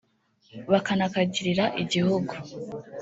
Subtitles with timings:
[0.71, 2.33] bakanakagirira igihugu